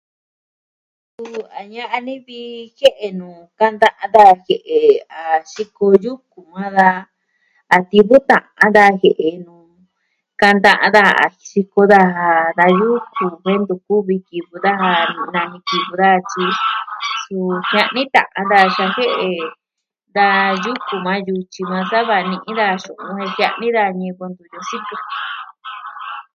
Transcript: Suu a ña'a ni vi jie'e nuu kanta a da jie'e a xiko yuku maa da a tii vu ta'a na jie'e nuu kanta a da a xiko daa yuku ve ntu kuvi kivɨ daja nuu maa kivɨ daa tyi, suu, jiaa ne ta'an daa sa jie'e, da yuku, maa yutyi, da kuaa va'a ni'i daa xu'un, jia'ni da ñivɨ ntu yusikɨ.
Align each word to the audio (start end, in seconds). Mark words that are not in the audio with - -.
Suu 1.13 1.35
a 1.57 1.61
ña'a 1.73 1.97
ni 2.05 2.15
vi 2.25 2.39
jie'e 2.77 3.07
nuu 3.19 3.39
kanta 3.59 3.87
a 4.03 4.05
da 4.15 4.25
jie'e 4.45 4.81
a 5.19 5.21
xiko 5.51 5.85
yuku 6.03 6.39
maa 6.53 6.71
da 6.77 6.87
a 7.75 7.77
tii 7.89 8.05
vu 8.09 8.17
ta'a 8.29 8.63
na 8.75 8.83
jie'e 9.01 9.27
nuu 9.45 9.67
kanta 10.41 10.71
a 10.85 10.87
da 10.95 11.03
a 11.23 11.25
xiko 11.47 11.81
daa 11.93 12.67
yuku 12.79 13.25
ve 13.43 13.53
ntu 13.61 13.75
kuvi 13.85 14.15
kivɨ 14.27 14.55
daja 14.65 14.91
nuu 15.13 15.27
maa 15.35 15.49
kivɨ 15.67 15.93
daa 16.03 16.17
tyi, 16.31 16.45
suu, 17.23 17.45
jiaa 17.69 17.91
ne 17.93 18.01
ta'an 18.15 18.45
daa 18.51 18.67
sa 18.75 18.83
jie'e, 18.95 19.29
da 20.15 20.27
yuku, 20.63 20.93
maa 21.05 21.19
yutyi, 21.27 21.61
da 21.71 21.77
kuaa 21.89 22.07
va'a 22.09 22.27
ni'i 22.31 22.51
daa 22.59 22.73
xu'un, 22.83 23.17
jia'ni 23.35 23.67
da 23.77 23.83
ñivɨ 23.99 24.23
ntu 24.31 24.43
yusikɨ. 24.51 24.95